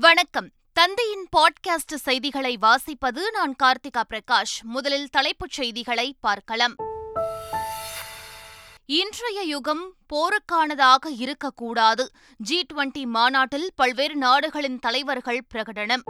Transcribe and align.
வணக்கம். 0.00 0.50
தந்தையின் 0.72 1.28
பாட்காஸ்ட் 1.36 1.94
செய்திகளை 1.94 2.58
வாசிப்பது 2.62 3.20
நான் 3.32 3.56
கார்த்திகா 3.62 4.02
பிரகாஷ். 4.10 4.62
முதலில் 4.62 5.08
தலைப்புச் 5.08 5.50
செய்திகளை 5.50 6.16
பார்க்கலாம். 6.20 6.74
இன்றைய 8.86 9.42
யுகம் 9.42 9.94
போருக்கானதாக 10.14 11.06
இருக்கக்கூடாது. 11.08 12.10
ஜி 12.36 12.66
டுவெண்டி 12.74 13.04
மாநாட்டில் 13.04 13.70
பல்வேறு 13.74 14.16
நாடுகளின் 14.16 14.78
தலைவர்கள் 14.78 15.46
பிரகடனம். 15.54 16.02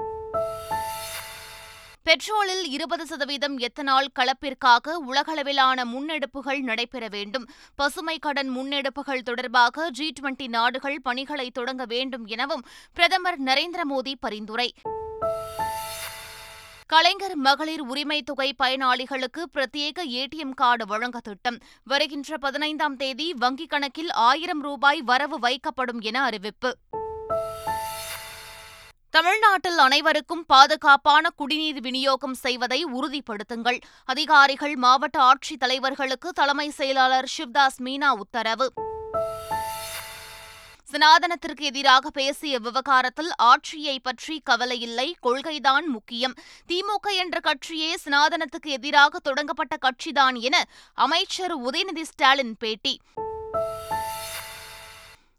பெட்ரோலில் 2.04 2.64
இருபது 2.64 3.06
சதவீதம் 3.06 3.58
எத்தனால் 3.58 4.08
கலப்பிற்காக 4.14 4.96
உலகளவிலான 5.10 5.84
முன்னெடுப்புகள் 5.84 6.60
நடைபெற 6.60 7.08
வேண்டும். 7.08 7.48
பசுமை 7.74 8.18
கடன் 8.18 8.56
முன்னெடுப்புகள் 8.56 9.22
தொடர்பாக 9.22 9.90
ஜி 9.90 10.12
டுவெண்டி 10.20 10.48
நாடுகள் 10.48 11.00
பணிகளை 11.00 11.50
தொடங்க 11.50 11.84
வேண்டும் 11.84 12.26
எனவும் 12.26 12.64
பிரதமர் 12.94 13.40
நரேந்திர 13.40 13.80
மோடி 13.90 14.12
பரிந்துரை. 14.20 14.74
கலைஞர் 16.86 17.36
மகளிர் 17.36 17.80
உரிமை 17.80 18.22
தொகை 18.22 18.54
பயனாளிகளுக்கு 18.62 19.44
பிரத்யேக 19.54 20.00
ஏடிஎம் 20.08 20.54
கார்டு 20.54 20.86
வழங்க 20.86 21.20
திட்டம். 21.20 21.58
வருகின்ற 21.84 22.38
பதினைந்தாம் 22.38 22.96
தேதி 22.96 23.34
வங்கிக் 23.40 23.68
கணக்கில் 23.68 24.10
ஆயிரம் 24.10 24.62
ரூபாய் 24.62 25.02
வரவு 25.02 25.38
வைக்கப்படும் 25.38 26.00
என 26.00 26.22
அறிவிப்பு. 26.22 26.76
தமிழ்நாட்டில் 29.14 29.78
அனைவருக்கும் 29.78 30.46
பாதுகாப்பான 30.46 31.30
குடிநீர் 31.30 31.80
விநியோகம் 31.80 32.34
செய்வதை 32.34 32.84
உறுதிப்படுத்துங்கள். 32.84 33.80
அதிகாரிகள் 34.04 34.76
மாவட்ட 34.76 35.18
ஆட்சித் 35.20 35.62
தலைவர்களுக்கு 35.64 36.28
தலைமை 36.34 36.70
செயலாளர் 36.70 37.32
சிவ்தாஸ் 37.38 37.82
மீனா 37.84 38.10
உத்தரவு. 38.10 38.72
சனாதனத்திற்கு 40.92 41.60
எதிராக 41.60 42.10
பேசிய 42.10 42.58
விவகாரத்தில் 42.58 43.30
ஆட்சியை 43.36 43.98
பற்றி 43.98 44.42
கவலையில்லை 44.50 45.12
கொள்கைதான் 45.22 45.86
முக்கியம். 45.86 46.34
திமுக 46.68 47.14
என்ற 47.16 47.40
கட்சியே 47.40 47.94
சனாதனத்துக்கு 48.04 48.66
எதிராக 48.66 49.18
தொடங்கப்பட்ட 49.18 49.76
கட்சிதான் 49.76 50.40
என 50.40 50.64
அமைச்சர் 50.94 51.58
உதயநிதி 51.58 52.02
ஸ்டாலின் 52.02 52.56
பேட்டி. 52.58 53.00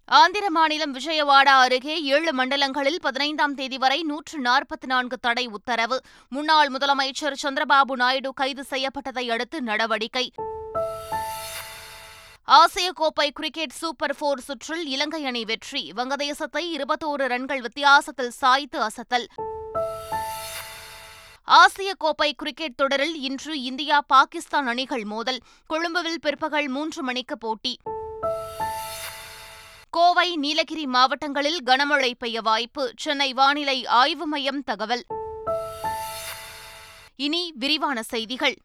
ஆந்திர 0.07 0.49
மாநிலம் 0.49 0.93
விஜயவாடா 0.95 1.53
அருகே 1.59 2.01
ஏழு 2.01 2.31
மண்டலங்களில் 2.35 2.99
பதினைந்தாம் 3.01 3.53
தேதி 3.53 3.77
வரை 3.77 4.03
நூற்று 4.03 4.41
நாற்பத்தி 4.41 4.85
நான்கு 4.85 5.17
தடை 5.19 5.45
உத்தரவு. 5.47 6.01
முன்னாள் 6.29 6.71
முதலமைச்சர் 6.71 7.33
சந்திரபாபு 7.43 7.91
நாயுடு 7.91 8.33
கைது 8.33 8.65
செய்யப்பட்டதை 8.69 9.29
அடுத்து 9.29 9.61
நடவடிக்கை. 9.61 10.31
ஆசிய 12.43 12.91
கோப்பை 12.91 13.31
கிரிக்கெட் 13.31 13.69
சூப்பர் 13.69 14.15
போர் 14.19 14.39
சுற்றில் 14.39 14.85
இலங்கை 14.85 15.25
அணி 15.25 15.45
வெற்றி. 15.45 15.93
வங்கதேசத்தை 15.95 16.63
இருபத்தோரு 16.75 17.25
ரன்கள் 17.27 17.61
வித்தியாசத்தில் 17.61 18.29
சாய்த்து 18.29 18.81
அசத்தல். 18.81 19.27
ஆசிய 21.43 21.93
கோப்பை 21.97 22.33
கிரிக்கெட் 22.33 22.75
தொடரில் 22.75 23.15
இன்று 23.15 23.61
இந்தியா 23.61 24.01
பாகிஸ்தான் 24.01 24.67
அணிகள் 24.67 25.03
மோதல். 25.03 25.39
கொழும்புவில் 25.67 26.19
பிற்பகல் 26.19 26.67
மூன்று 26.67 27.03
மணிக்கு 27.03 27.37
போட்டி. 27.37 27.79
கோவை 29.97 30.37
நீலகிரி 30.37 30.85
மாவட்டங்களில் 30.85 31.63
கனமழை 31.65 32.11
பெய்ய 32.19 32.41
வாய்ப்பு 32.41 32.93
சென்னை 32.97 33.33
வானிலை 33.33 33.85
ஆய்வு 33.85 34.27
மையம் 34.27 34.63
தகவல். 34.63 35.05
இனி 37.15 37.51
விரிவான 37.55 38.03
செய்திகள். 38.03 38.57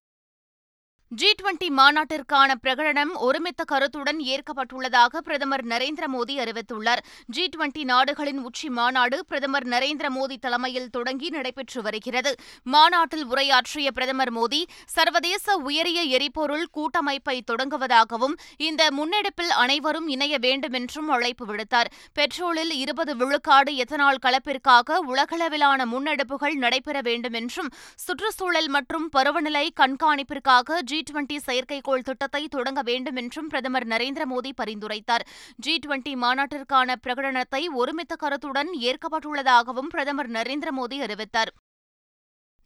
ஜி 1.19 1.31
டுவெண்டி 1.39 1.69
மாநாட்டிற்கான 1.77 2.51
பிரகடனம் 2.65 3.13
ஒருமித்த 3.19 3.63
கருத்துடன் 3.65 4.19
ஏற்கப்பட்டுள்ளதாக 4.33 5.21
பிரதமர் 5.27 5.65
நரேந்திர 5.67 6.05
மோடி 6.13 6.35
அறிவித்துள்ளார். 6.43 7.01
ஜி 7.27 7.45
டுவெண்டி 7.55 7.83
நாடுகளின் 7.85 8.39
உச்சி 8.39 8.69
மாநாடு 8.69 9.17
பிரதமர் 9.27 9.67
நரேந்திர 9.69 10.09
மோடி 10.17 10.37
தலைமையில் 10.41 10.87
தொடங்கி 10.91 11.29
நடைபெற்று 11.29 11.81
வருகிறது. 11.83 12.33
மாநாட்டில் 12.63 13.25
உரையாற்றிய 13.25 13.91
பிரதமர் 13.91 14.33
மோடி 14.33 14.61
சர்வதேச 14.87 15.57
உயரிய 15.57 16.03
எரிபொருள் 16.19 16.65
கூட்டமைப்பை 16.71 17.37
தொடங்குவதாகவும் 17.51 18.37
இந்த 18.69 18.87
முன்னெடுப்பில் 18.91 19.53
அனைவரும் 19.65 20.09
இணைய 20.09 20.39
வேண்டும் 20.39 20.73
என்றும் 20.73 21.09
அழைப்பு 21.09 21.47
விடுத்தார். 21.47 21.91
பெட்ரோலில் 22.15 22.73
இருபது 22.85 23.17
விழுக்காடு 23.17 23.77
எத்தனால் 23.77 24.23
கலப்பிற்காக 24.27 25.01
உலகளவிலான 25.11 25.89
முன்னெடுப்புகள் 25.97 26.57
நடைபெற 26.67 27.01
வேண்டும் 27.01 27.33
என்றும் 27.33 27.73
சுற்றுச்சூழல் 28.07 28.69
மற்றும் 28.69 29.09
பருவநிலை 29.09 29.67
கண்காணிப்பிற்காக 29.83 30.81
ஜி 30.83 30.99
டுவெண்டி 31.11 31.37
செயற்கைக்கோள் 31.47 32.03
திட்டத்தை 32.03 32.49
தொடங்க 32.49 32.83
வேண்டும் 32.83 33.17
என்றும் 33.17 33.49
பிரதமர் 33.49 33.87
நரேந்திர 33.87 34.27
மோடி 34.33 34.53
பரிந்துரைத்தார். 34.57 35.27
ஜி 35.57 35.79
டுவெண்டி 35.87 36.15
மாநாட்டிற்கான 36.17 36.97
பிரகடனத்தை 37.07 37.63
ஒருமித்த 37.75 38.17
கருத்துடன் 38.17 38.73
ஏற்கப்பட்டுள்ளதாகவும் 38.81 39.91
பிரதமர் 39.91 40.31
நரேந்திர 40.31 40.73
மோடி 40.79 40.99
அறிவித்தார். 41.01 41.53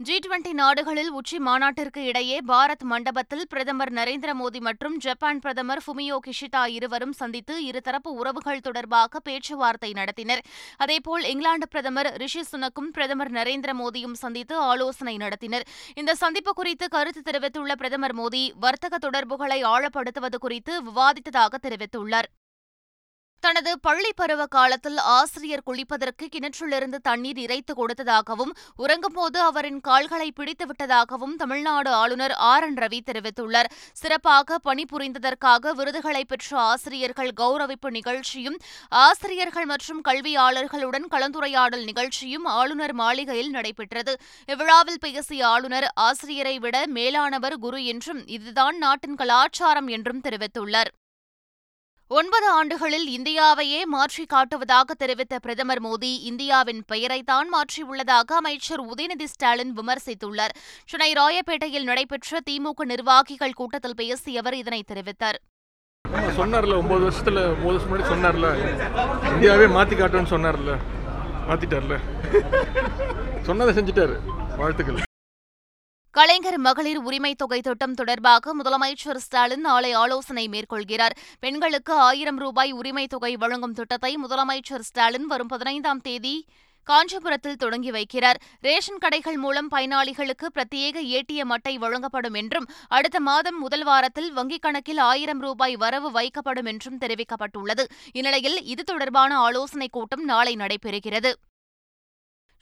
ஜி 0.01 0.19
டுவெண்டி 0.19 0.53
நாடுகளில் 0.53 1.11
உச்சி 1.11 1.39
மாநாட்டிற்கு 1.39 2.05
இடையே 2.05 2.41
பாரத் 2.47 2.83
மண்டபத்தில் 2.83 3.45
பிரதமர் 3.49 3.93
நரேந்திர 3.93 4.31
மோடி 4.41 4.61
மற்றும் 4.61 4.97
ஜப்பான் 4.97 5.39
பிரதமர் 5.39 5.83
ஃபுமியோ 5.87 6.17
கிஷிதா 6.27 6.67
இருவரும் 6.67 7.13
சந்தித்து 7.13 7.55
இருதரப்பு 7.67 8.11
உறவுகள் 8.21 8.61
தொடர்பாக 8.61 9.21
பேச்சுவார்த்தை 9.21 9.93
நடத்தினர். 9.93 10.43
அதேபோல் 10.77 11.25
இங்கிலாந்து 11.25 11.69
பிரதமர் 11.69 12.11
ரிஷி 12.17 12.43
சுனக்கும் 12.53 12.91
பிரதமர் 12.93 13.33
நரேந்திர 13.33 13.73
மோடியும் 13.83 14.21
சந்தித்து 14.25 14.57
ஆலோசனை 14.57 15.17
நடத்தினர். 15.17 15.67
இந்த 15.95 16.15
சந்திப்பு 16.15 16.53
குறித்து 16.53 16.89
கருத்து 16.89 17.23
தெரிவித்துள்ள 17.23 17.75
பிரதமர் 17.75 18.17
மோடி 18.17 18.53
வர்த்தக 18.61 18.99
தொடர்புகளை 18.99 19.63
ஆழப்படுத்துவது 19.65 20.35
குறித்து 20.35 20.83
விவாதித்ததாக 20.83 21.55
தெரிவித்துள்ளார். 21.63 22.31
தனது 23.45 23.81
பள்ளி 23.81 24.11
பருவ 24.17 24.47
காலத்தில் 24.47 24.97
ஆசிரியர் 24.97 25.63
குளிப்பதற்கு 25.67 26.25
கிணற்றிலிருந்து 26.27 26.99
தண்ணீர் 27.03 27.39
இறைத்து 27.39 27.73
கொடுத்ததாகவும் 27.75 28.53
உறங்கும்போது 28.79 29.39
அவரின் 29.49 29.81
கால்களை 29.81 30.33
பிடித்துவிட்டதாகவும் 30.37 31.35
தமிழ்நாடு 31.37 31.91
ஆளுநர் 31.91 32.35
ஆர். 32.53 32.63
என். 32.63 32.77
ரவி 32.77 33.01
தெரிவித்துள்ளார். 33.11 33.69
சிறப்பாக 33.93 34.59
பணிபுரிந்ததற்காக 34.65 35.73
விருதுகளை 35.73 36.25
பெற்ற 36.25 36.59
ஆசிரியர்கள் 36.59 37.33
கௌரவிப்பு 37.41 37.91
நிகழ்ச்சியும் 37.91 38.59
ஆசிரியர்கள் 38.89 39.65
மற்றும் 39.65 40.03
கல்வியாளர்களுடன் 40.09 41.09
கலந்துரையாடல் 41.11 41.85
நிகழ்ச்சியும் 41.85 42.45
ஆளுநர் 42.45 42.93
மாளிகையில் 42.93 43.51
நடைபெற்றது. 43.51 44.15
இவ்விழாவில் 44.47 45.01
பேசிய 45.01 45.47
ஆளுநர் 45.47 45.91
ஆசிரியரை 45.95 46.59
விட 46.59 46.87
மேலானவர் 46.87 47.59
குரு 47.59 47.85
என்றும் 47.85 48.27
இதுதான் 48.27 48.79
நாட்டின் 48.79 49.15
கலாச்சாரம் 49.15 49.87
என்றும் 49.87 50.25
தெரிவித்துள்ளார். 50.25 50.93
ஒன்பது 52.09 52.51
ஆண்டுகளில் 52.51 53.09
இந்தியாவையே 53.19 53.85
மாற்றி 53.85 54.27
காட்டுவதாக 54.35 54.91
தெரிவித்த 54.99 55.39
பிரதமர் 55.39 55.83
மோடி 55.83 56.19
இந்தியாவின் 56.21 56.85
பெயரைத்தான் 56.93 57.49
மாற்றியுள்ளதாக 57.53 58.33
அமைச்சர் 58.33 58.83
உதயநிதி 58.83 59.25
ஸ்டாலின் 59.25 59.73
விமர்சித்துள்ளார். 59.77 60.55
சென்னை 60.87 61.13
ராயப்பேட்டையில் 61.13 61.83
நடைபெற்ற 61.83 62.39
திமுக 62.51 62.81
நிர்வாகிகள் 62.85 63.53
கூட்டத்தில் 63.53 63.97
பேசிய 63.97 64.41
அவர் 64.41 64.55
இதனை 64.55 64.85
தெரிவித்தார். 64.93 65.39
சொன்னார்ல 66.11 66.77
ஒன்பது 66.77 67.11
வருஷத்துல 67.11 67.65
ஒன்பது 67.65 67.89
வருஷம் 67.89 67.93
முன்னாடி 67.93 68.07
சொன்னார்ல. 68.13 69.33
இந்தியாவே 69.33 69.65
மாத்தி 69.65 69.99
காட்டுன்னு 69.99 70.33
சொன்னார்ல. 70.35 70.77
மாத்திட்டார்ல. 71.49 71.99
சொன்னதை 73.43 73.75
செஞ்சுட்டாரு. 73.75 74.19
வாழ்த்துக்கள். 74.57 75.03
கலைஞர் 76.15 76.59
மகளிர் 76.59 76.97
உரிமை 76.97 77.35
தொகை 77.35 77.61
திட்டம் 77.61 77.95
தொடர்பாக 77.95 78.55
முதலமைச்சர் 78.57 79.17
ஸ்டாலின் 79.17 79.61
நாளை 79.61 79.93
ஆலோசனை 79.93 80.49
மேற்கொள்கிறார். 80.49 81.11
பெண்களுக்கு 81.41 81.93
ஆயிரம் 81.93 82.37
ரூபாய் 82.37 82.73
உரிமை 82.73 83.07
தொகை 83.07 83.37
வழங்கும் 83.37 83.73
திட்டத்தை 83.73 84.19
முதலமைச்சர் 84.25 84.79
ஸ்டாலின் 84.79 85.27
வரும் 85.27 85.47
பதினைந்தாம் 85.47 86.01
தேதி 86.01 86.47
காஞ்சிபுரத்தில் 86.85 87.57
தொடங்கி 87.57 87.91
வைக்கிறார். 87.91 88.35
ரேஷன் 88.61 88.99
கடைகள் 88.99 89.37
மூலம் 89.37 89.71
பயனாளிகளுக்கு 89.71 90.49
பிரத்யேக 90.55 91.01
ஏடிஎம் 91.15 91.49
அட்டை 91.49 91.79
வழங்கப்படும் 91.79 92.35
என்றும் 92.35 92.67
அடுத்த 92.89 93.21
மாதம் 93.21 93.59
முதல் 93.59 93.85
வாரத்தில் 93.85 94.37
வங்கிக் 94.37 94.61
கணக்கில் 94.61 94.99
ஆயிரம் 94.99 95.41
ரூபாய் 95.41 95.77
வரவு 95.77 96.11
வைக்கப்படும் 96.11 96.67
என்றும் 96.67 96.99
தெரிவிக்கப்பட்டுள்ளது. 96.99 97.85
இந்நிலையில் 98.13 98.63
இது 98.63 98.85
தொடர்பான 98.85 99.37
ஆலோசனைக் 99.37 99.93
கூட்டம் 99.93 100.25
நாளை 100.25 100.55
நடைபெறுகிறது. 100.55 101.33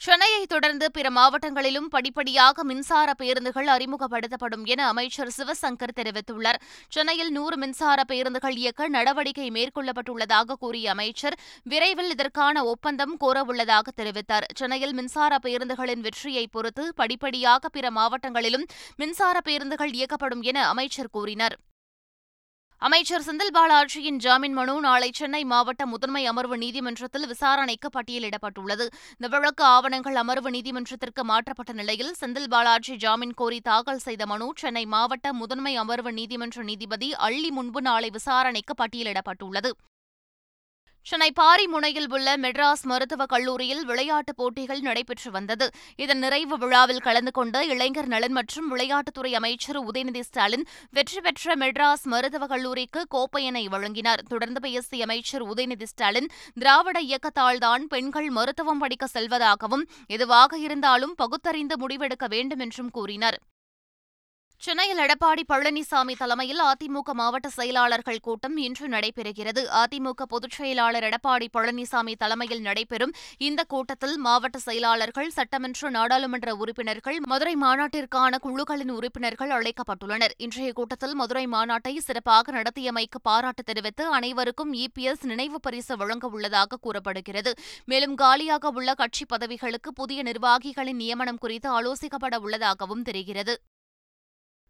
சென்னையை 0.05 0.47
தொடர்ந்து 0.47 0.91
பிற 0.91 1.11
மாவட்டங்களிலும் 1.11 1.89
படிப்படியாக 1.91 2.65
மின்சார 2.65 3.15
பேருந்துகள் 3.15 3.67
அறிமுகப்படுத்தப்படும் 3.67 4.65
என 4.65 4.87
அமைச்சர் 4.87 5.31
சிவசங்கர் 5.37 5.95
தெரிவித்துள்ளார். 5.97 6.59
சென்னையில் 6.89 7.31
நூறு 7.31 7.57
மின்சார 7.57 8.05
பேருந்துகள் 8.05 8.57
இயக்க 8.57 8.89
நடவடிக்கை 8.89 9.49
மேற்கொள்ளப்பட்டுள்ளதாக 9.51 10.59
கூறிய 10.59 10.91
அமைச்சர் 10.91 11.39
விரைவில் 11.63 12.11
இதற்கான 12.11 12.65
ஒப்பந்தம் 12.65 13.17
கோரவுள்ளதாக 13.21 13.95
தெரிவித்தார். 13.97 14.49
சென்னையில் 14.55 14.93
மின்சார 14.93 15.39
பேருந்துகளின் 15.43 16.01
வெற்றியை 16.01 16.47
பொறுத்து 16.47 16.95
படிப்படியாக 16.95 17.69
பிற 17.69 17.89
மாவட்டங்களிலும் 17.91 18.69
மின்சார 18.97 19.41
பேருந்துகள் 19.41 19.91
இயக்கப்படும் 19.91 20.43
என 20.43 20.69
அமைச்சர் 20.69 21.11
கூறினார். 21.11 21.57
அமைச்சர் 22.83 23.25
செந்தில் 23.27 23.53
பாலாஜியின் 23.55 24.17
ஜாமீன் 24.17 24.55
மனு 24.55 24.73
நாளை 24.81 25.09
சென்னை 25.19 25.43
மாவட்ட 25.45 25.83
முதன்மை 25.87 26.23
அமர்வு 26.27 26.57
நீதிமன்றத்தில் 26.57 27.27
விசாரணைக்கு 27.27 27.89
பட்டியலிடப்பட்டுள்ளது 27.97 28.87
இந்த 29.13 29.29
வழக்கு 29.29 29.65
ஆவணங்கள் 29.65 30.17
அமர்வு 30.17 30.51
நீதிமன்றத்திற்கு 30.51 31.25
மாற்றப்பட்ட 31.25 31.73
நிலையில் 31.73 32.13
செந்தில் 32.21 32.51
பாலாஜி 32.55 32.97
ஜாமீன் 32.97 33.37
கோரி 33.37 33.61
தாக்கல் 33.61 34.03
செய்த 34.07 34.27
மனு 34.27 34.49
சென்னை 34.55 34.85
மாவட்ட 34.87 35.33
முதன்மை 35.33 35.77
அமர்வு 35.77 36.13
நீதிமன்ற 36.13 36.65
நீதிபதி 36.71 37.11
அள்ளி 37.29 37.51
முன்பு 37.51 37.83
நாளை 37.83 38.11
விசாரணைக்கு 38.11 38.75
பட்டியலிடப்பட்டுள்ளது. 38.83 39.73
சென்னை 41.05 41.33
பாரிமுனையில் 41.41 42.13
உள்ள 42.13 42.37
மெட்ராஸ் 42.37 42.83
மருத்துவக் 42.83 43.29
கல்லூரியில் 43.29 43.85
விளையாட்டுப் 43.85 44.37
போட்டிகள் 44.37 44.81
நடைபெற்று 44.81 45.31
வந்தது. 45.31 45.71
இதன் 45.97 46.19
நிறைவு 46.19 46.59
விழாவில் 46.59 47.01
கலந்து 47.01 47.31
கொண்ட 47.31 47.65
இளைஞர் 47.65 48.07
நலன் 48.07 48.33
மற்றும் 48.33 48.77
விளையாட்டுத்துறை 48.77 49.33
அமைச்சர் 49.33 49.81
உதயநிதி 49.85 50.21
ஸ்டாலின் 50.21 50.67
வெற்றி 50.91 51.21
பெற்ற 51.21 51.55
மெட்ராஸ் 51.55 52.03
மருத்துவக் 52.03 52.49
கல்லூரிக்கு 52.49 53.07
கோப்பையினை 53.15 53.65
வழங்கினார். 53.67 54.23
தொடர்ந்து 54.23 54.61
பேசிய 54.61 55.03
அமைச்சர் 55.03 55.43
உதயநிதி 55.43 55.83
ஸ்டாலின் 55.83 56.31
திராவிட 56.55 57.01
இயக்கத்தால்தான் 57.03 57.85
பெண்கள் 57.89 58.31
மருத்துவம் 58.31 58.79
படிக்க 58.79 59.09
செல்வதாகவும் 59.15 59.87
எதுவாக 60.07 60.59
இருந்தாலும் 60.59 61.15
பகுத்தறிந்து 61.15 61.87
முடிவெடுக்க 61.87 62.29
வேண்டும் 62.29 62.59
என்றும் 62.59 62.91
கூறினார். 62.91 63.41
சென்னையில் 64.65 65.01
எடப்பாடி 65.05 65.43
பழனிசாமி 65.49 66.15
தலைமையில் 66.19 66.61
அதிமுக 66.61 67.13
மாவட்ட 67.13 67.49
செயலாளர்கள் 67.49 68.21
கூட்டம் 68.21 68.57
இன்று 68.57 68.89
நடைபெறுகிறது. 68.89 69.63
அதிமுக 69.81 70.23
பொதுச் 70.23 70.51
செயலாளர் 70.51 71.03
எடப்பாடி 71.03 71.47
பழனிசாமி 71.57 72.13
தலைமையில் 72.19 72.61
நடைபெறும் 72.61 73.15
இந்த 73.39 73.65
கூட்டத்தில் 73.65 74.15
மாவட்ட 74.19 74.59
செயலாளர்கள் 74.59 75.31
சட்டமன்ற 75.31 75.91
நாடாளுமன்ற 75.91 76.55
உறுப்பினர்கள் 76.55 77.19
மதுரை 77.27 77.55
மாநாட்டிற்கான 77.57 78.39
குழுக்களின் 78.39 78.91
உறுப்பினர்கள் 78.91 79.51
அழைக்கப்பட்டுள்ளனர். 79.51 80.37
இன்றைய 80.37 80.73
கூட்டத்தில் 80.73 81.15
மதுரை 81.15 81.47
மாநாட்டை 81.47 81.97
சிறப்பாக 81.99 82.53
நடத்தியமைக்கு 82.53 83.21
பாராட்டு 83.23 83.63
தெரிவித்து 83.63 84.07
அனைவருக்கும் 84.07 84.73
இபிஎஸ் 84.73 85.23
நினைவு 85.23 85.61
பரிசு 85.61 85.97
வழங்க 85.97 86.27
உள்ளதாக 86.27 86.77
கூறப்படுகிறது. 86.77 87.55
மேலும் 87.85 88.15
காலியாக 88.15 88.69
உள்ள 88.69 88.95
கட்சி 88.95 89.25
பதவிகளுக்கு 89.25 89.93
புதிய 89.93 90.23
நிர்வாகிகளின் 90.23 91.03
நியமனம் 91.05 91.39
குறித்து 91.39 91.71
ஆலோசிக்கப்பட 91.81 92.37
உள்ளதாகவும் 92.37 93.03
தெரிகிறது. 93.03 93.57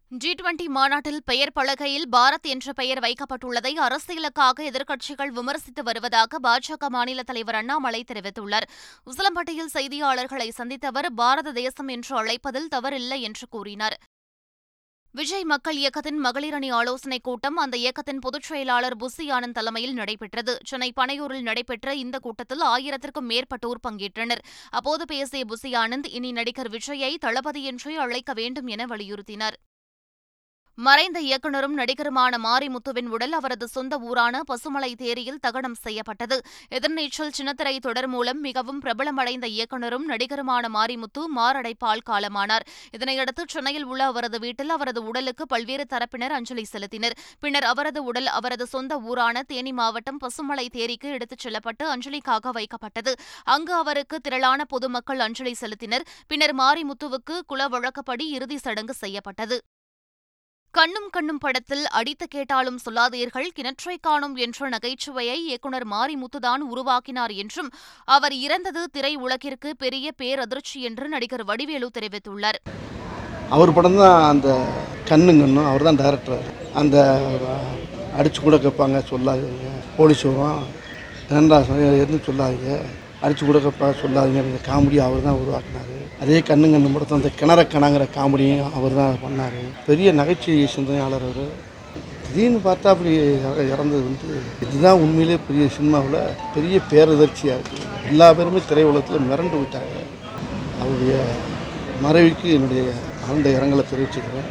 ஜி 0.09 0.31
டுவெண்டி 0.31 0.65
மாநாட்டில் 0.67 1.21
பெயர் 1.25 1.51
பலகையில் 1.55 2.05
பாரத் 2.11 2.47
என்ற 2.47 2.73
பெயர் 2.73 2.99
வைக்கப்பட்டுள்ளதை 2.99 3.71
அரசியலுக்காக 3.77 4.59
எதிர்க்கட்சிகள் 4.59 5.27
விமர்சித்து 5.27 5.83
வருவதாக 5.83 6.37
பாஜக 6.43 6.87
மாநில 6.87 7.23
தலைவர் 7.23 7.55
அண்ணாமலை 7.55 8.03
தெரிவித்துள்ளார். 8.11 8.67
உசிலம்பட்டியில் 9.05 9.73
செய்தியாளர்களை 9.73 10.49
சந்தித்தவர் 10.57 11.05
பாரத 11.15 11.51
தேசம் 11.51 11.87
என்று 11.87 12.23
அழைப்பதில் 12.23 12.69
தவறில்லை 12.75 13.19
என்று 13.19 13.47
கூறினார். 13.49 13.97
விஜய் 15.11 15.43
மக்கள் 15.43 15.75
இயக்கத்தின் 15.75 16.17
மகளிர் 16.17 16.53
அணி 16.53 16.69
ஆலோசனைக் 16.69 17.23
கூட்டம் 17.23 17.55
அந்த 17.55 17.77
இயக்கத்தின் 17.77 18.19
பொதுச் 18.19 18.43
செயலாளர் 18.43 18.97
புசி 18.97 19.31
ஆனந்த் 19.31 19.51
தலைமையில் 19.51 19.93
நடைபெற்றது. 19.93 20.57
சென்னை 20.65 20.93
பனையூரில் 20.95 21.41
நடைபெற்ற 21.41 21.95
இந்த 21.95 22.19
கூட்டத்தில் 22.19 22.61
ஆயிரத்திற்கும் 22.61 23.29
மேற்பட்டோர் 23.29 23.83
பங்கேற்றனர். 23.87 24.43
அப்போது 24.69 25.05
பேசிய 25.05 25.43
புசி 25.45 25.75
ஆனந்த் 25.75 26.09
இனி 26.09 26.31
நடிகர் 26.31 26.69
விஜயை 26.69 27.15
தளபதி 27.15 27.63
என்றே 27.63 27.95
அழைக்க 27.95 28.33
வேண்டும் 28.33 28.67
என 28.67 28.85
வலியுறுத்தினார். 28.85 29.59
மறைந்த 30.77 31.19
இயக்குநரும் 31.21 31.77
நடிகருமான 31.77 32.37
மாரிமுத்துவின் 32.37 33.07
உடல் 33.07 33.31
அவரது 33.31 33.67
சொந்த 33.67 33.97
ஊரான 33.97 34.41
பசுமலை 34.51 34.95
தேரியில் 34.95 35.39
தகனம் 35.39 35.73
செய்யப்பட்டது. 35.73 36.41
எதிர்நீச்சல் 36.71 37.31
சின்னத்திரை 37.37 37.79
தொடர் 37.79 38.07
மூலம் 38.07 38.39
மிகவும் 38.39 38.81
பிரபலமடைந்த 38.81 39.45
இயக்குநரும் 39.45 40.07
நடிகருமான 40.07 40.69
மாரிமுத்து 40.69 41.23
மாரடைப்பால் 41.35 42.01
காலமானார். 42.09 42.65
இதனையடுத்து 42.97 43.43
சென்னையில் 43.47 43.83
உள்ள 43.83 44.05
அவரது 44.05 44.39
வீட்டில் 44.39 44.69
அவரது 44.69 45.03
உடலுக்கு 45.03 45.45
பல்வேறு 45.45 45.85
தரப்பினர் 45.89 46.31
அஞ்சலி 46.31 46.65
செலுத்தினர். 46.71 47.11
பின்னர் 47.39 47.63
அவரது 47.63 48.03
உடல் 48.03 48.25
அவரது 48.25 48.65
சொந்த 48.65 48.99
ஊரான 48.99 49.43
தேனி 49.43 49.71
மாவட்டம் 49.71 50.17
பசுமலை 50.17 50.69
தேரிக்கு 50.69 51.09
எடுத்துச் 51.09 51.39
செல்லப்பட்டு 51.39 51.95
அஞ்சலிக்காக 51.95 52.49
வைக்கப்பட்டது. 52.51 53.13
அங்கு 53.43 53.73
அவருக்கு 53.73 54.19
திரளான 54.19 54.65
பொதுமக்கள் 54.65 55.19
அஞ்சலி 55.19 55.55
செலுத்தினர். 55.61 56.01
பின்னர் 56.27 56.55
மாரிமுத்துவுக்கு 56.55 57.39
குல 57.47 57.67
வழக்கப்படி 57.67 58.27
இறுதி 58.29 58.57
சடங்கு 58.57 58.93
செய்யப்பட்டது. 58.93 59.61
கண்ணும் 60.77 61.09
கண்ணும் 61.15 61.39
படத்தில் 61.43 61.83
அடித்து 61.97 62.25
கேட்டாலும் 62.35 62.79
சொல்லாதீர்கள் 62.83 63.47
கிணற்றை 63.57 63.95
காணும் 64.05 64.33
என்ற 64.43 64.69
நகைச்சுவையை 64.75 65.35
இயக்குநர் 65.47 65.85
மாரிமுத்துதான் 65.91 66.63
உருவாக்கினார் 66.71 67.33
என்றும் 67.41 67.69
அவர் 68.15 68.35
இறந்தது 68.45 68.83
திரை 68.95 69.11
உலகிற்கு 69.25 69.71
பெரிய 69.83 70.05
பேரதிர்ச்சி 70.21 70.79
என்று 70.89 71.05
நடிகர் 71.13 71.45
வடிவேலு 71.49 71.89
தெரிவித்துள்ளார். 71.97 72.59
அவர் 73.57 73.75
படம் 73.77 73.99
தான் 74.01 74.17
அந்த 74.31 74.49
கண்ணும் 75.11 75.41
கண்ணும் 75.43 75.69
அவர் 75.71 75.87
தான் 75.89 76.01
டைரக்டர் 76.01 76.49
அந்த 76.81 76.97
அடிச்சு 78.17 78.41
கூட 78.41 78.57
கேட்பாங்க 78.65 79.03
சொல்லாதீங்க. 79.11 79.69
போலீஸ் 79.99 80.25
வரும். 80.29 80.65
எதுவும் 82.03 82.27
சொல்லாதீங்க. 82.29 82.71
அரிச்சு 83.23 83.43
கொடுக்கப்பா 83.49 83.87
சொல்லாதீங்க 84.03 84.41
இந்த 84.49 84.61
காமெடி 84.69 84.97
அவர் 85.07 85.27
தான் 85.27 85.39
உருவாக்கினார். 85.41 85.91
அதே 86.23 86.39
கண்ணு 86.49 86.71
கண்ணு 86.73 86.93
படத்தில் 86.95 87.19
அந்த 87.19 87.31
கிணற 87.39 87.59
கணங்கிற 87.73 88.05
காமெடியும் 88.17 88.73
அவர் 88.77 88.97
தான் 89.01 89.21
பண்ணார். 89.25 89.59
பெரிய 89.87 90.11
நகைச்சுவை 90.19 90.65
சிந்தனையாளர் 90.75 91.27
அவர். 91.29 91.53
திடீர்னு 92.25 92.59
பார்த்தா 92.67 92.93
அப்படி 92.93 93.11
இறந்தது 93.73 94.03
வந்து 94.09 94.27
இதுதான் 94.65 95.01
உண்மையிலே 95.05 95.37
பெரிய 95.47 95.65
சினிமாவில் 95.77 96.19
பெரிய 96.55 96.75
பேரதிர்ச்சியாக 96.91 97.57
இருக்குது 97.59 97.89
எல்லா 98.11 98.27
பேருமே 98.39 98.61
திரையுலகத்தில் 98.69 99.27
மிரண்டு 99.31 99.55
விட்டாங்க. 99.61 99.95
அவருடைய 100.81 101.15
மறைவுக்கு 102.05 102.47
என்னுடைய 102.57 102.83
ஆழ்ந்த 103.27 103.49
இரங்கலை 103.57 103.85
தெரிவிச்சுக்கிறேன். 103.91 104.49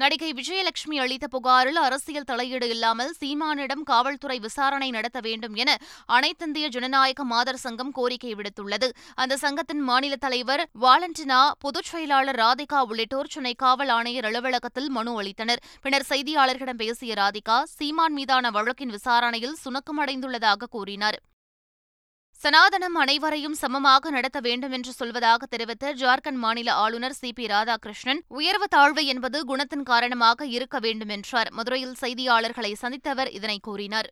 நடிகை 0.00 0.32
விஜயலட்சுமி 0.32 0.96
அளித்த 0.98 1.26
புகாரில் 1.26 1.76
அரசியல் 1.76 2.24
தலையீடு 2.24 2.68
இல்லாமல் 2.68 3.12
சீமானிடம் 3.20 3.82
காவல்துறை 3.82 4.38
விசாரணை 4.38 4.90
நடத்த 4.90 5.20
வேண்டும் 5.20 5.54
என 5.54 5.78
அனைத்திந்திய 6.08 6.66
ஜனநாயக 6.68 7.24
மாதர் 7.24 7.56
சங்கம் 7.56 7.92
கோரிக்கை 7.92 8.34
விடுத்துள்ளது. 8.34 8.88
அந்த 9.14 9.36
சங்கத்தின் 9.36 9.80
மாநில 9.80 10.16
தலைவர் 10.16 10.68
வாலண்டினா 10.80 11.50
பொதுச் 11.58 11.84
செயலாளர் 11.84 12.36
ராதிகா 12.36 12.80
உள்ளிட்டோர் 12.88 13.30
சென்னை 13.30 13.54
காவல் 13.54 13.88
ஆணையர் 13.88 14.24
அலுவலகத்தில் 14.24 14.88
மனு 14.88 15.22
அளித்தனர். 15.22 15.62
பின்னர் 15.82 16.06
செய்தியாளர்களிடம் 16.08 16.82
பேசிய 16.82 17.14
ராதிகா 17.14 17.62
சீமான் 17.62 18.12
மீதான 18.12 18.50
வழக்கின் 18.50 18.88
விசாரணையில் 18.88 19.56
சுணக்கமடைந்துள்ளதாக 19.64 20.70
கூறினார். 20.70 21.18
சனாதனம் 22.42 22.96
அனைவரையும் 22.96 23.54
சமமாக 23.54 24.10
நடத்த 24.10 24.40
வேண்டும் 24.40 24.70
என்று 24.70 24.92
சொல்வதாக 24.98 25.42
தெரிவித்த 25.50 25.94
ஜார்க்கண்ட் 25.94 26.34
மாநில 26.34 26.72
ஆளுநர் 26.72 27.12
சி. 27.12 27.32
பி. 27.32 27.46
ராதாகிருஷ்ணன் 27.46 28.20
உயர்வு 28.28 28.68
தாழ்வு 28.68 29.06
என்பது 29.06 29.44
குணத்தின் 29.44 29.82
காரணமாக 29.82 30.46
இருக்க 30.46 30.78
வேண்டும் 30.78 31.08
என்றார். 31.08 31.50
மதுரையில் 31.50 31.96
செய்தியாளர்களை 32.00 32.72
சந்தித்தவர் 32.82 33.32
இதனை 33.32 33.58
கூறினார். 33.62 34.10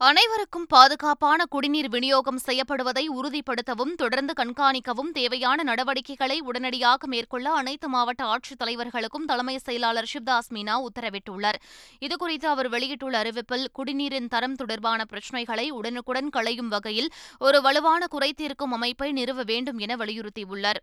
அனைவருக்கும் 0.00 0.66
பாதுகாப்பான 0.68 1.44
குடிநீர் 1.44 1.88
விநியோகம் 1.88 2.38
செய்யப்படுவதை 2.38 3.02
உறுதிப்படுத்தவும் 3.16 3.92
தொடர்ந்து 3.94 4.32
கண்காணிக்கவும் 4.32 5.10
தேவையான 5.12 5.62
நடவடிக்கைகளை 5.62 6.40
உடனடியாக 6.40 7.06
மேற்கொள்ள 7.06 7.50
அனைத்து 7.50 7.88
மாவட்ட 7.88 8.24
ஆட்சித் 8.24 8.58
தலைவர்களுக்கும் 8.58 9.26
தலைமை 9.26 9.58
செயலாளர் 9.58 10.08
சிவ்தாஸ் 10.12 10.48
மீனா 10.54 10.76
உத்தரவிட்டுள்ளார். 10.86 11.58
இதுகுறித்து 12.00 12.46
அவர் 12.46 12.68
வெளியிட்டுள்ள 12.68 13.18
அறிவிப்பில் 13.22 13.66
குடிநீரின் 13.78 14.28
தரம் 14.28 14.54
தொடர்பான 14.54 15.04
பிரச்சினைகளை 15.04 15.70
உடனுக்குடன் 15.70 16.28
களையும் 16.28 16.68
வகையில் 16.68 17.10
ஒரு 17.38 17.60
வலுவான 17.62 18.08
குறைதீர்க்கும் 18.10 18.76
அமைப்பை 18.78 19.12
நிறுவ 19.12 19.42
வேண்டும் 19.42 19.78
என 19.78 19.96
வலியுறுத்தியுள்ளார். 19.96 20.82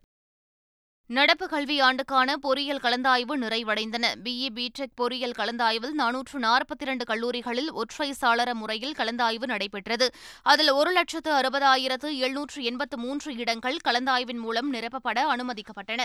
நடப்பு 1.10 1.46
கல்வியாண்டுக்கான 1.46 2.34
பொறியியல் 2.34 2.80
கலந்தாய்வு 2.84 3.36
நிறைவடைந்தன. 3.38 4.06
பிஇ 4.24 4.48
பிடெக் 4.56 4.96
பொறியியல் 4.96 5.36
கலந்தாய்வில் 5.38 5.94
நானூற்று 5.98 6.40
நாற்பத்தி 6.40 6.82
இரண்டு 6.82 7.06
கல்லூரிகளில் 7.06 7.72
ஒற்றை 7.72 8.14
சாளர 8.22 8.54
முறையில் 8.54 8.94
கலந்தாய்வு 8.98 9.46
நடைபெற்றது. 9.46 10.10
அதில் 10.44 10.70
ஒரு 10.70 10.92
லட்சத்து 10.92 11.32
அறுபதாயிரத்து 11.32 12.18
எழுநூற்று 12.18 12.64
எண்பத்து 12.64 12.98
மூன்று 12.98 13.36
இடங்கள் 13.36 13.78
கலந்தாய்வின் 13.88 14.40
மூலம் 14.40 14.74
நிரப்பப்பட 14.74 15.24
அனுமதிக்கப்பட்டன. 15.36 16.04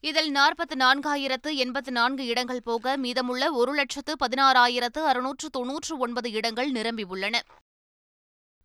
இதில் 0.00 0.30
நாற்பத்து 0.30 0.76
நான்காயிரத்து 0.76 1.54
எண்பத்து 1.54 1.92
நான்கு 1.92 2.26
இடங்கள் 2.26 2.62
போக 2.62 2.96
மீதமுள்ள 2.96 3.52
ஒரு 3.52 3.74
லட்சத்து 3.74 4.14
பதினாறாயிரத்து 4.24 4.98
அறுநூற்று 4.98 5.50
தொன்னூற்று 5.50 5.98
ஒன்பது 5.98 6.30
இடங்கள் 6.30 6.72
நிரம்பியுள்ளன. 6.72 7.38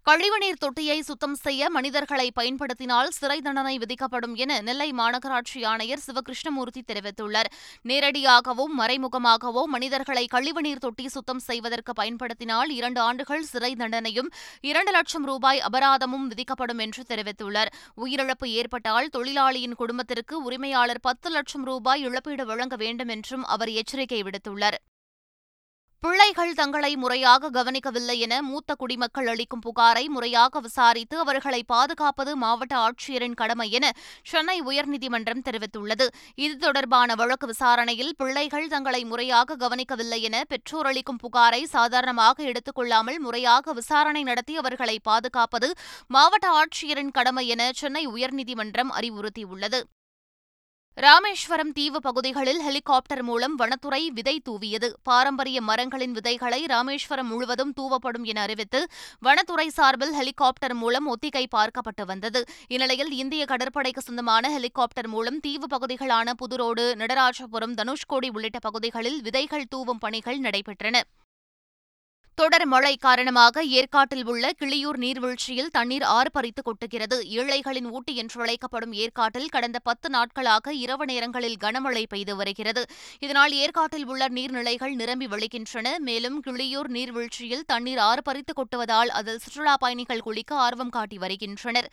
கழிவுநீர் 0.07 0.59
தொட்டியை 0.59 0.99
சுத்தம் 1.01 1.33
செய்ய 1.35 1.69
மனிதர்களை 1.69 2.27
பயன்படுத்தினால் 2.31 3.09
சிறை 3.09 3.41
தண்டனை 3.41 3.73
விதிக்கப்படும் 3.77 4.35
என 4.35 4.61
நெல்லை 4.61 4.87
மாநகராட்சி 4.91 5.59
ஆணையர் 5.65 6.03
சிவகிருஷ்ணமூர்த்தி 6.05 6.81
தெரிவித்துள்ளார். 6.91 7.49
நேரடியாகவோ 7.89 8.65
மறைமுகமாகவோ 8.77 9.63
மனிதர்களை 9.65 10.25
கழிவுநீர் 10.35 10.83
தொட்டி 10.85 11.07
சுத்தம் 11.07 11.39
செய்வதற்கு 11.39 11.93
பயன்படுத்தினால் 11.93 12.69
இரண்டு 12.69 13.01
ஆண்டுகள் 13.01 13.45
சிறை 13.51 13.73
தண்டனையும் 13.73 14.31
இரண்டு 14.61 14.91
லட்சம் 14.91 15.25
ரூபாய் 15.25 15.63
அபராதமும் 15.69 16.27
விதிக்கப்படும் 16.31 16.77
என்று 16.77 17.03
தெரிவித்துள்ளார். 17.09 17.73
உயிரிழப்பு 18.05 18.49
ஏற்பட்டால் 18.59 19.09
தொழிலாளியின் 19.09 19.79
குடும்பத்திற்கு 19.83 20.43
உரிமையாளர் 20.43 21.05
பத்து 21.09 21.29
லட்சம் 21.29 21.63
ரூபாய் 21.63 22.05
இழப்பீடு 22.09 22.45
வழங்க 22.45 22.75
வேண்டும் 22.75 23.07
என்றும் 23.07 23.45
அவர் 23.45 23.69
எச்சரிக்கை 23.69 24.23
விடுத்துள்ளார். 24.23 24.79
பிள்ளைகள் 26.03 26.51
தங்களை 26.53 26.89
முறையாக 26.95 27.49
கவனிக்கவில்லை 27.49 28.15
என 28.25 28.33
மூத்த 28.41 28.71
குடிமக்கள் 28.75 29.27
அளிக்கும் 29.27 29.63
புகாரை 29.65 30.03
முறையாக 30.05 30.59
விசாரித்து 30.59 31.15
அவர்களை 31.17 31.63
பாதுகாப்பது 31.63 32.31
மாவட்ட 32.35 32.73
ஆட்சியரின் 32.77 33.37
கடமை 33.41 33.67
என 33.71 33.85
சென்னை 34.23 34.57
உயர்நீதிமன்றம் 34.61 35.43
தெரிவித்துள்ளது. 35.47 36.07
இது 36.35 36.55
தொடர்பான 36.57 37.15
வழக்கு 37.15 37.47
விசாரணையில் 37.47 38.13
பிள்ளைகள் 38.17 38.67
தங்களை 38.67 39.01
முறையாக 39.05 39.55
கவனிக்கவில்லை 39.55 40.21
என 40.21 40.43
பெற்றோர் 40.43 40.85
அளிக்கும் 40.85 41.21
புகாரை 41.25 41.63
சாதாரணமாக 41.75 42.43
எடுத்துக் 42.43 42.75
கொள்ளாமல் 42.75 43.19
முறையாக 43.19 43.73
விசாரணை 43.73 44.23
நடத்தி 44.23 44.55
அவர்களை 44.57 44.99
பாதுகாப்பது 45.03 45.69
மாவட்ட 46.07 46.47
ஆட்சியரின் 46.61 47.15
கடமை 47.19 47.47
என 47.47 47.71
சென்னை 47.73 48.07
உயர்நீதிமன்றம் 48.07 48.93
அறிவுறுத்தியுள்ளது. 48.99 49.81
ராமேஸ்வரம் 51.05 51.71
தீவு 51.71 51.99
பகுதிகளில் 52.01 52.61
ஹெலிகாப்டர் 52.61 53.21
மூலம் 53.23 53.55
வனத்துறை 53.55 53.99
விதை 54.11 54.41
தூவியது. 54.49 54.87
பாரம்பரிய 55.03 55.61
மரங்களின் 55.61 56.11
விதைகளை 56.11 56.65
ராமேஸ்வரம் 56.65 57.27
முழுவதும் 57.27 57.73
தூவப்படும் 57.81 58.23
என 58.23 58.41
அறிவித்து 58.41 58.87
வனத்துறை 59.19 59.67
சார்பில் 59.67 60.13
ஹெலிகாப்டர் 60.13 60.73
மூலம் 60.73 61.05
ஒத்திகை 61.05 61.47
பார்க்கப்பட்டு 61.55 62.05
வந்தது. 62.05 62.41
இந்நிலையில் 62.67 63.11
இந்திய 63.11 63.45
கடற்படைக்கு 63.45 64.01
சொந்தமான 64.01 64.49
ஹெலிகாப்டர் 64.49 65.07
மூலம் 65.07 65.39
தீவு 65.39 65.67
பகுதிகளான 65.67 66.33
புதுரோடு 66.41 66.87
நடராஜபுரம் 67.03 67.77
தனுஷ்கோடி 67.81 68.31
உள்ளிட்ட 68.33 68.59
பகுதிகளில் 68.59 69.21
விதைகள் 69.21 69.69
தூவும் 69.69 69.97
பணிகள் 69.97 70.39
நடைபெற்றன. 70.39 71.01
தொடர் 72.39 72.65
மழை 72.65 72.95
காரணமாக 72.95 73.63
ஏற்காட்டில் 73.63 74.25
உள்ள 74.25 74.51
கிளியூர் 74.59 74.97
நீர்வீழ்ச்சியில் 74.97 75.69
தண்ணீர் 75.71 76.03
ஆர்ப்பரித்து 76.03 76.61
கொட்டுகிறது. 76.61 77.17
ஏழைகளின் 77.23 77.89
ஊட்டி 77.89 78.15
என்று 78.15 78.41
அழைக்கப்படும் 78.41 78.93
ஏற்காட்டில் 78.93 79.49
கடந்த 79.49 79.79
பத்து 79.79 80.09
நாட்களாக 80.09 80.73
இரவு 80.73 81.05
நேரங்களில் 81.05 81.57
கனமழை 81.63 82.03
பெய்து 82.09 82.35
வருகிறது. 82.35 82.85
இதனால் 83.19 83.51
ஏற்காட்டில் 83.51 84.05
உள்ள 84.05 84.27
நீர்நிலைகள் 84.27 84.93
நிரம்பி 84.93 85.27
வழிகின்றன. 85.27 85.99
மேலும் 85.99 86.43
கிளியூர் 86.47 86.89
நீர்வீழ்ச்சியில் 86.89 87.65
தண்ணீர் 87.65 87.97
ஆர்ப்பரித்து 87.97 88.53
கொட்டுவதால் 88.55 89.07
அதில் 89.07 89.37
சுற்றுலாப் 89.37 89.79
பயணிகள் 89.79 90.19
குளிக்க 90.19 90.55
ஆர்வம் 90.55 90.89
காட்டி 90.89 91.17
வருகின்றனர். 91.17 91.89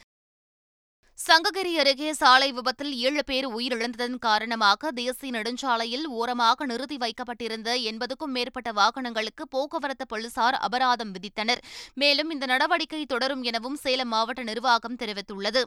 சங்ககிரி 1.18 1.72
அருகே 1.78 2.08
சாலை 2.12 2.48
விபத்தில் 2.52 2.90
ஏழு 3.06 3.22
பேர் 3.24 3.46
உயிரிழந்ததன் 3.56 4.16
காரணமாக 4.18 4.90
தேசிய 4.98 5.30
நெடுஞ்சாலையில் 5.36 6.06
ஓரமாக 6.18 6.66
நிறுத்தி 6.66 6.96
வைக்கப்பட்டிருந்த 6.96 7.76
எண்பதுக்கும் 7.90 8.34
மேற்பட்ட 8.36 8.72
வாகனங்களுக்கு 8.72 9.44
போக்குவரத்து 9.48 10.06
போலீசார் 10.06 10.58
அபராதம் 10.66 11.12
விதித்தனர். 11.12 11.62
மேலும் 11.94 12.30
இந்த 12.30 12.46
நடவடிக்கை 12.46 13.02
தொடரும் 13.04 13.42
எனவும் 13.42 13.78
சேலம் 13.84 14.08
மாவட்ட 14.08 14.42
நிர்வாகம் 14.42 15.00
தெரிவித்துள்ளது. 15.02 15.62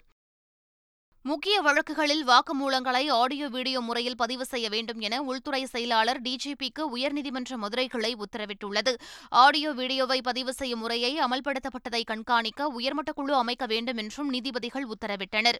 முக்கிய 1.29 1.55
வழக்குகளில் 1.65 2.21
வாக்குமூலங்களை 2.29 3.01
ஆடியோ 3.21 3.47
வீடியோ 3.55 3.79
முறையில் 3.87 4.17
பதிவு 4.21 4.45
செய்ய 4.51 4.67
வேண்டும் 4.73 4.99
என 5.07 5.15
உள்துறை 5.29 5.61
செயலாளர் 5.71 6.19
டிஜிபிக்கு 6.21 6.83
உயர்நீதிமன்ற 6.95 7.57
மதுரை 7.63 7.85
கிளை 7.87 8.11
உத்தரவிட்டுள்ளது. 8.23 8.93
ஆடியோ 9.43 9.71
வீடியோவை 9.79 10.19
பதிவு 10.21 10.53
செய்யும் 10.53 10.79
முறையை 10.79 11.11
அமல்படுத்தப்பட்டதை 11.25 12.01
கண்காணிக்க 12.11 12.69
உயர்மட்ட 12.77 13.11
குழு 13.11 13.35
அமைக்க 13.35 13.65
வேண்டும் 13.73 13.97
என்றும் 13.97 14.29
நீதிபதிகள் 14.29 14.87
உத்தரவிட்டனர். 14.93 15.59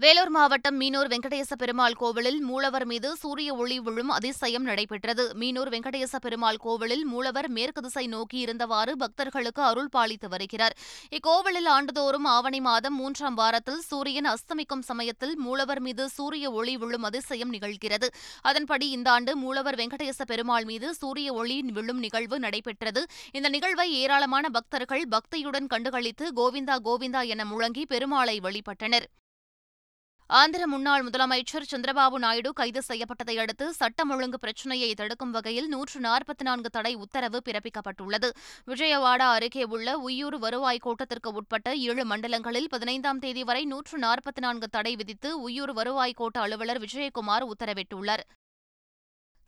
வேலூர் 0.00 0.30
மாவட்டம் 0.30 0.80
மீனூர் 0.80 1.08
வெங்கடேச 1.08 1.52
பெருமாள் 1.58 1.94
கோவிலில் 1.94 2.40
மூலவர் 2.40 2.86
மீது 2.86 3.16
சூரிய 3.16 3.54
ஒளி 3.54 3.80
விழும் 3.80 4.08
அதிசயம் 4.08 4.62
நடைபெற்றது. 4.62 5.32
மீனூர் 5.34 5.70
வெங்கடேச 5.70 6.18
பெருமாள் 6.20 6.56
கோவிலில் 6.56 7.04
மூலவர் 7.04 7.48
மேற்கு 7.48 7.82
திசை 7.82 8.06
நோக்கி 8.06 8.44
இருந்தவாறு 8.44 8.92
பக்தர்களுக்கு 8.92 9.62
அருள் 9.62 9.88
பாலித்து 9.96 10.28
வருகிறார். 10.28 10.76
இக்கோவிலில் 11.10 11.66
ஆண்டுதோறும் 11.66 12.24
ஆவணி 12.24 12.60
மாதம் 12.60 12.96
மூன்றாம் 12.96 13.34
வாரத்தில் 13.34 13.80
சூரியன் 13.80 14.26
அஸ்தமிக்கும் 14.26 14.84
சமயத்தில் 14.90 15.36
மூலவர் 15.36 15.80
மீது 15.80 16.08
சூரிய 16.08 16.50
ஒளி 16.50 16.76
விழும் 16.76 17.02
அதிசயம் 17.02 17.52
நிகழ்கிறது. 17.52 18.08
அதன்படி 18.42 18.90
இந்த 18.90 19.10
ஆண்டு 19.10 19.36
மூலவர் 19.36 19.74
வெங்கடேச 19.74 20.20
பெருமாள் 20.26 20.64
மீது 20.64 20.94
சூரிய 20.94 21.32
ஒளி 21.32 21.62
விழும் 21.62 21.98
நிகழ்வு 21.98 22.38
நடைபெற்றது. 22.38 23.04
இந்த 23.32 23.48
நிகழ்வை 23.48 23.92
ஏராளமான 23.92 24.48
பக்தர்கள் 24.48 25.04
பக்தியுடன் 25.10 25.66
கண்டுகளித்து 25.66 26.28
கோவிந்தா 26.36 26.78
கோவிந்தா 26.84 27.26
என 27.26 27.44
முழங்கி 27.44 27.84
பெருமாளை 27.90 28.38
வழிபட்டனர். 28.40 29.08
ஆந்திர 30.30 30.66
முன்னாள் 30.66 31.02
முதலமைச்சர் 31.06 31.66
சந்திரபாபு 31.70 32.18
நாயுடு 32.18 32.50
கைது 32.52 32.80
செய்யப்பட்டதை 32.88 33.34
அடுத்து 33.38 33.66
சட்டம் 33.72 34.10
ஒழுங்கு 34.10 34.38
பிரச்சினையை 34.38 34.94
தடுக்கும் 34.94 35.30
வகையில் 35.30 35.68
நூற்று 35.68 35.98
நாற்பத்தி 36.00 36.42
நான்கு 36.42 36.70
தடை 36.70 36.94
உத்தரவு 36.94 37.42
பிறப்பிக்கப்பட்டுள்ளது. 37.44 38.28
விஜயவாடா 38.66 39.26
அருகே 39.36 39.64
உள்ள 39.64 39.96
உய்யூர் 39.98 40.38
வருவாய் 40.38 40.80
கோட்டத்திற்கு 40.84 41.32
உட்பட்ட 41.32 41.74
ஏழு 41.88 42.04
மண்டலங்களில் 42.04 42.70
பதினைந்தாம் 42.70 43.18
தேதி 43.18 43.44
வரை 43.44 43.64
நூற்று 43.64 43.98
நாற்பத்தி 43.98 44.40
நான்கு 44.40 44.68
தடை 44.68 44.96
விதித்து 44.96 45.32
உய்யூர் 45.48 45.74
வருவாய் 45.80 46.18
கோட்ட 46.20 46.40
அலுவலர் 46.40 46.82
விஜயகுமார் 46.86 47.46
உத்தரவிட்டுள்ளார். 47.52 48.24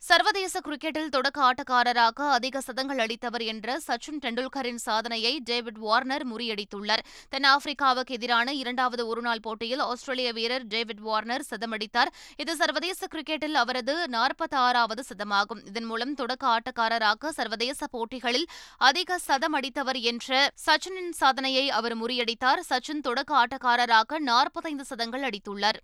சர்வதேச 0.01 0.59
கிரிக்கெட்டில் 0.65 1.09
தொடக்க 1.09 1.39
ஆட்டக்காரராக 1.47 2.19
அதிக 2.35 2.61
சதங்கள் 2.61 2.97
அடித்தவர் 2.97 3.43
என்ற 3.45 3.79
சச்சின் 3.87 4.19
டெண்டுல்கரின் 4.23 4.75
சாதனையை 4.75 5.39
டேவிட் 5.43 5.77
வார்னர் 5.77 6.25
முறியடித்துள்ளார். 6.31 7.03
தென்னாப்பிரிக்காவுக்கு 7.31 8.13
எதிரான 8.17 8.53
இரண்டாவது 8.53 9.07
ஒருநாள் 9.07 9.39
போட்டியில் 9.39 9.79
ஆஸ்திரேலிய 9.79 10.31
வீரர் 10.33 10.67
டேவிட் 10.67 10.99
வார்னர் 10.99 11.43
சதமடித்தார். 11.49 12.11
இது 12.37 12.55
சர்வதேச 12.55 13.07
கிரிக்கெட்டில் 13.15 13.53
அவரது 13.53 13.95
நாற்பத்தி 14.11 14.57
ஆறாவது 14.67 15.03
சதமாகும். 15.09 15.65
இதன் 15.65 15.83
மூலம் 15.83 16.13
தொடக்க 16.13 16.47
ஆட்டக்காரராக 16.55 17.29
சர்வதேச 17.29 17.87
போட்டிகளில் 17.87 18.47
அதிக 18.77 19.17
சதம் 19.17 19.57
அடித்தவர் 19.59 20.01
என்ற 20.01 20.51
சச்சினின் 20.67 21.11
சாதனையை 21.11 21.69
அவர் 21.69 21.97
முறியடித்தார். 22.03 22.63
சச்சின் 22.71 23.05
தொடக்க 23.09 23.45
ஆட்டக்காரராக 23.45 24.19
நாற்பத்தைந்து 24.31 24.85
சதங்கள் 24.85 25.21
அடித்துள்ளார். 25.21 25.81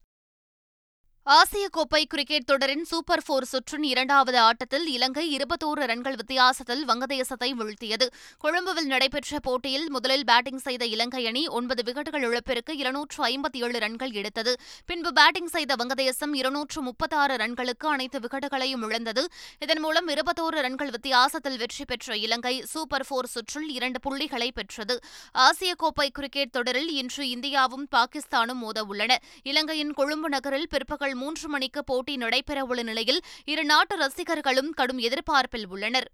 ஆசிய 1.25 1.67
கோப்பை 1.69 2.05
கிரிக்கெட் 2.05 2.45
தொடரின் 2.45 2.83
சூப்பர் 2.83 3.21
போர் 3.25 3.45
சுற்றின் 3.51 3.83
இரண்டாவது 3.83 4.39
ஆட்டத்தில் 4.39 4.87
இலங்கை 4.87 5.23
இருபத்தோரு 5.35 5.83
ரன்கள் 5.91 6.15
வித்தியாசத்தில் 6.15 6.81
வங்கதேசத்தை 6.85 7.49
வீழ்த்தியது. 7.59 8.07
கொழும்புவில் 8.37 8.85
நடைபெற்ற 8.85 9.39
போட்டியில் 9.39 9.85
முதலில் 9.89 10.23
பேட்டிங் 10.23 10.57
செய்த 10.57 10.85
இலங்கை 10.85 11.27
அணி 11.27 11.47
ஒன்பது 11.47 11.83
விக்கெட்டுகள் 11.83 12.25
இழப்பிற்கு 12.29 12.77
இருநூற்று 12.77 13.19
ஐம்பத்தி 13.25 13.61
ஏழு 13.63 13.79
ரன்கள் 13.79 14.11
எடுத்தது. 14.11 14.55
பின்பு 14.85 15.13
பேட்டிங் 15.13 15.47
செய்த 15.47 15.75
வங்கதேசம் 15.75 16.33
இருநூற்று 16.33 16.81
முப்பத்தாறு 16.81 17.35
ரன்களுக்கு 17.35 17.87
அனைத்து 17.87 18.19
விக்கெட்டுகளையும் 18.19 18.83
இழந்தது. 18.89 19.23
இதன் 19.59 19.79
மூலம் 19.79 20.07
இருபத்தோரு 20.07 20.59
ரன்கள் 20.67 20.89
வித்தியாசத்தில் 20.89 21.57
வெற்றி 21.57 21.85
பெற்ற 21.85 22.17
இலங்கை 22.17 22.63
சூப்பர் 22.73 23.07
போர் 23.07 23.27
சுற்றில் 23.27 23.69
இரண்டு 23.69 23.99
புள்ளிகளை 23.99 24.51
பெற்றது. 24.51 24.97
ஆசிய 25.31 25.73
கோப்பை 25.75 26.09
கிரிக்கெட் 26.09 26.51
தொடரில் 26.51 26.89
இன்று 26.89 27.25
இந்தியாவும் 27.37 27.87
பாகிஸ்தானும் 27.95 28.61
மோத 28.65 28.83
உள்ளன 28.83 29.19
இலங்கையின் 29.43 29.93
கொழும்பு 29.93 30.29
நகரில் 30.29 30.69
பிற்பகல் 31.13 31.21
மூன்று 31.21 31.49
மணிக்கு 31.49 31.83
போட்டி 31.83 32.15
நடைபெறவுள்ள 32.15 32.83
நிலையில் 32.83 33.21
இரு 33.45 33.63
நாட்டு 33.65 33.95
ரசிகர்களும் 33.97 34.69
கடும் 34.69 34.97
எதிர்பார்ப்பில் 34.97 35.67
உள்ளனர். 35.67 36.11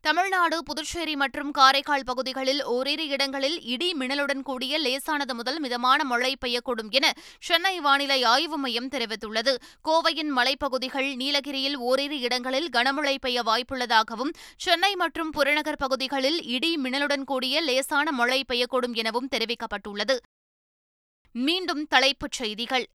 தமிழ்நாடு 0.00 0.62
புதுச்சேரி 0.62 1.16
மற்றும் 1.16 1.50
காரைக்கால் 1.50 2.04
பகுதிகளில் 2.04 2.64
ஓரிரு 2.64 3.08
இடங்களில் 3.08 3.62
இடி 3.62 3.88
மின்னலுடன் 3.92 4.42
கூடிய 4.42 4.78
லேசானது 4.78 5.34
முதல் 5.34 5.60
மிதமான 5.60 6.04
மழை 6.04 6.36
பெய்யக்கூடும் 6.44 6.90
என 6.90 7.12
சென்னை 7.40 7.80
வானிலை 7.80 8.22
ஆய்வு 8.24 8.58
மையம் 8.58 8.88
தெரிவித்துள்ளது. 8.88 9.54
கோவையின் 9.88 10.32
மலைப்பகுதிகள் 10.36 11.16
நீலகிரியில் 11.16 11.76
ஓரிரு 11.76 12.18
இடங்களில் 12.20 12.68
கனமழை 12.68 13.16
பெய்ய 13.20 13.42
வாய்ப்புள்ளதாகவும் 13.42 14.32
சென்னை 14.56 14.94
மற்றும் 14.94 15.30
புறநகர் 15.30 15.82
பகுதிகளில் 15.84 16.42
இடி 16.42 16.76
மின்னலுடன் 16.76 17.24
கூடிய 17.24 17.60
லேசான 17.60 18.12
மழை 18.12 18.44
பெய்யக்கூடும் 18.52 18.94
எனவும் 18.94 19.28
தெரிவிக்கப்பட்டுள்ளது. 19.36 20.16
மீண்டும் 21.32 21.86
தலைப்புச் 21.86 22.32
செய்திகள். 22.32 22.86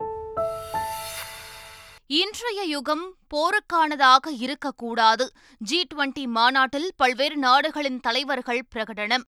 இன்றைய 2.13 2.63
யுகம் 2.63 3.15
போருக்கானதாக 3.33 4.29
இருக்கக்கூடாது. 4.39 5.31
ஜி 5.57 5.87
டுவெண்டி 5.93 6.27
மாநாட்டில் 6.27 6.91
பல்வேறு 6.97 7.37
நாடுகளின் 7.37 7.99
தலைவர்கள் 7.99 8.67
பிரகடனம். 8.75 9.23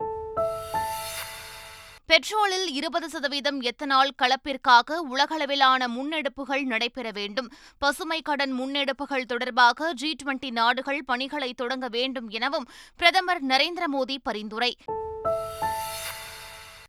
பெட்ரோலில் 2.06 2.68
இருபது 2.70 3.10
சதவீதம் 3.10 3.62
எத்தனால் 3.62 4.12
கலப்பிற்காக 4.22 4.98
உலகளவிலான 5.10 5.88
முன்னெடுப்புகள் 5.88 6.64
நடைபெற 6.64 7.12
வேண்டும். 7.12 7.52
பசுமை 7.78 8.22
கடன் 8.22 8.60
முன்னெடுப்புகள் 8.60 9.26
தொடர்பாக 9.26 9.94
ஜி 9.94 10.16
டுவெண்டி 10.24 10.52
நாடுகள் 10.52 11.04
பணிகளை 11.06 11.54
தொடங்க 11.54 11.88
வேண்டும் 11.88 12.30
எனவும் 12.30 12.70
பிரதமர் 12.98 13.46
நரேந்திர 13.46 13.84
மோடி 13.94 14.18
பரிந்துரை. 14.24 14.78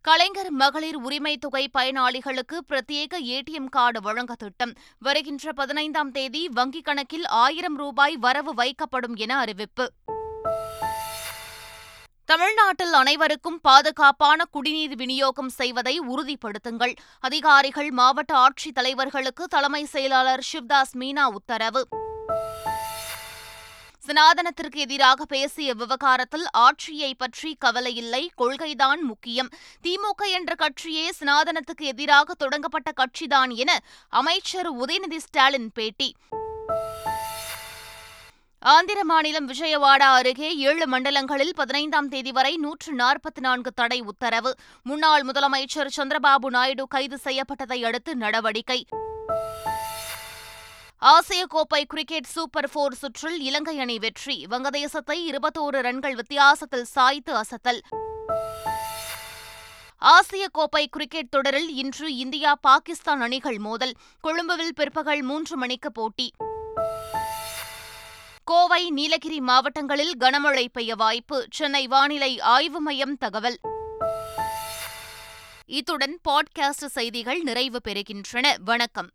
கலைஞர் 0.05 0.51
மகளிர் 0.51 0.95
உரிமை 0.95 1.37
தொகை 1.37 1.69
பயனாளிகளுக்கு 1.73 2.57
பிரத்யேக 2.69 3.13
ஏடிஎம் 3.23 3.69
கார்டு 3.69 4.01
வழங்க 4.01 4.35
திட்டம். 4.35 4.73
வருகின்ற 4.99 5.53
பதினைந்தாம் 5.53 6.11
தேதி 6.11 6.49
வங்கிக் 6.55 6.83
கணக்கில் 6.83 7.25
ஆயிரம் 7.25 7.77
ரூபாய் 7.77 8.17
வரவு 8.17 8.53
வைக்கப்படும் 8.53 9.15
என 9.15 9.37
அறிவிப்பு. 9.37 9.91
தமிழ்நாட்டில் 12.25 12.93
அனைவருக்கும் 12.93 13.61
பாதுகாப்பான 13.61 14.45
குடிநீர் 14.45 14.95
விநியோகம் 14.95 15.49
செய்வதை 15.49 15.99
உறுதிப்படுத்துங்கள். 15.99 16.95
அதிகாரிகள் 17.19 17.91
மாவட்ட 17.91 18.35
ஆட்சித் 18.35 18.77
தலைவர்களுக்கு 18.79 19.43
தலைமை 19.49 19.85
செயலாளர் 19.85 20.47
சிவ்தாஸ் 20.53 20.97
மீனா 20.97 21.23
உத்தரவு. 21.23 21.87
சனாதனத்திற்கு 24.07 24.75
எதிராக 24.75 25.25
பேசிய 25.25 25.73
விவகாரத்தில் 25.73 26.45
ஆட்சியை 26.51 27.15
பற்றி 27.15 27.57
கவலையில்லை 27.65 28.27
கொள்கைதான் 28.37 29.01
முக்கியம். 29.01 29.49
திமுக 29.83 30.29
என்ற 30.31 30.55
கட்சியே 30.55 31.09
சனாதனத்துக்கு 31.19 31.81
எதிராக 31.81 32.33
தொடங்கப்பட்ட 32.33 32.91
கட்சிதான் 32.97 33.53
என 33.55 33.79
அமைச்சர் 34.09 34.69
உதயநிதி 34.77 35.17
ஸ்டாலின் 35.17 35.71
பேட்டி. 35.73 36.15
ஆந்திர 38.59 39.03
மாநிலம் 39.03 39.47
விஜயவாடா 39.47 40.09
அருகே 40.19 40.55
ஏழு 40.55 40.85
மண்டலங்களில் 40.91 41.53
பதினைந்தாம் 41.55 42.07
தேதி 42.07 42.31
வரை 42.31 42.57
நூற்று 42.57 42.95
நாற்பத்தி 42.95 43.39
நான்கு 43.39 43.71
தடை 43.71 43.99
உத்தரவு. 44.01 44.55
முன்னாள் 44.83 45.25
முதலமைச்சர் 45.25 45.93
சந்திரபாபு 45.97 46.45
நாயுடு 46.45 46.87
கைது 46.87 47.19
செய்யப்பட்டதை 47.23 47.85
அடுத்து 47.85 48.15
நடவடிக்கை. 48.15 48.87
ஆசிய 50.97 51.45
கோப்பை 51.45 51.85
கிரிக்கெட் 51.85 52.23
சூப்பர் 52.23 52.69
போர் 52.69 52.93
சுற்றில் 52.93 53.39
இலங்கை 53.39 53.79
அணி 53.79 53.99
வெற்றி. 53.99 54.45
வங்கதேசத்தை 54.49 55.27
இருபத்தோரு 55.31 55.81
ரன்கள் 55.81 56.15
வித்தியாசத்தில் 56.15 56.83
சாய்த்து 56.83 57.35
அசத்தல். 57.35 57.79
ஆசிய 59.97 60.47
கோப்பை 60.51 60.87
கிரிக்கெட் 60.87 61.29
தொடரில் 61.29 61.75
இன்று 61.75 62.15
இந்தியா 62.15 62.55
பாகிஸ்தான் 62.55 63.21
அணிகள் 63.21 63.57
மோதல். 63.57 63.93
கொழும்புவில் 64.19 64.73
பிற்பகல் 64.73 65.21
மூன்று 65.21 65.57
மணிக்கு 65.57 65.91
போட்டி. 65.91 66.31
கோவை 68.43 68.89
நீலகிரி 68.89 69.39
மாவட்டங்களில் 69.39 70.17
கனமழை 70.19 70.65
பெய்ய 70.73 70.95
வாய்ப்பு. 70.95 71.47
சென்னை 71.51 71.87
வானிலை 71.87 72.39
ஆய்வு 72.39 72.81
மையம் 72.81 73.17
தகவல். 73.17 73.59
இத்துடன் 75.65 76.19
பாட்காஸ்ட் 76.29 76.85
செய்திகள் 76.85 77.39
நிறைவு 77.39 77.79
பெறுகின்றன. 77.87 78.55
வணக்கம். 78.59 79.09